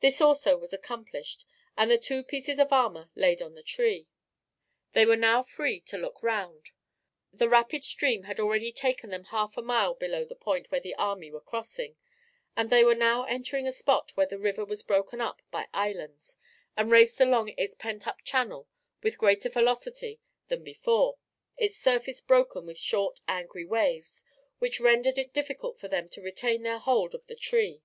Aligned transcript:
This 0.00 0.20
was 0.20 0.46
also 0.48 0.62
accomplished, 0.72 1.44
and 1.76 1.90
the 1.90 1.98
two 1.98 2.22
pieces 2.24 2.58
of 2.58 2.72
armour 2.72 3.10
laid 3.14 3.42
on 3.42 3.52
the 3.54 3.62
tree. 3.62 4.08
They 4.94 5.04
were 5.04 5.18
now 5.18 5.42
free 5.42 5.80
to 5.80 5.98
look 5.98 6.22
round. 6.22 6.70
The 7.30 7.46
rapid 7.46 7.84
stream 7.84 8.22
had 8.22 8.40
already 8.40 8.72
taken 8.72 9.10
them 9.10 9.24
half 9.24 9.58
a 9.58 9.62
mile 9.62 9.92
below 9.92 10.24
the 10.24 10.34
point 10.34 10.70
where 10.70 10.80
the 10.80 10.94
army 10.94 11.30
were 11.30 11.42
crossing, 11.42 11.98
and 12.56 12.70
they 12.70 12.82
were 12.84 12.94
now 12.94 13.24
entering 13.24 13.68
a 13.68 13.72
spot 13.74 14.12
where 14.16 14.24
the 14.24 14.38
river 14.38 14.64
was 14.64 14.82
broken 14.82 15.20
up 15.20 15.42
by 15.50 15.68
islands, 15.74 16.38
and 16.74 16.90
raced 16.90 17.20
along 17.20 17.50
its 17.58 17.74
pent 17.74 18.06
up 18.06 18.22
channel 18.24 18.66
with 19.02 19.18
greater 19.18 19.50
velocity 19.50 20.22
than 20.48 20.64
before, 20.64 21.18
its 21.58 21.76
surface 21.76 22.22
broken 22.22 22.64
with 22.64 22.78
short 22.78 23.20
angry 23.28 23.66
waves, 23.66 24.24
which 24.58 24.80
rendered 24.80 25.18
it 25.18 25.34
difficult 25.34 25.78
for 25.78 25.88
them 25.88 26.08
to 26.08 26.22
retain 26.22 26.62
their 26.62 26.78
hold 26.78 27.14
of 27.14 27.26
the 27.26 27.36
tree. 27.36 27.82